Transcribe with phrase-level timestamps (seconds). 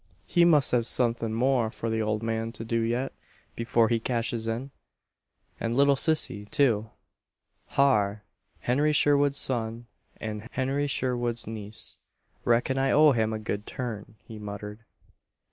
[0.25, 3.13] "He must have suthin' more for the old man to do yet,
[3.55, 4.71] before he cashes in.
[5.59, 6.89] And little Sissy, too.
[7.77, 8.23] Har!
[8.61, 9.85] Henry Sherwood's son
[10.17, 11.97] and Henry Sherwood's niece.
[12.45, 14.79] Reckon I owe him a good turn," he muttered.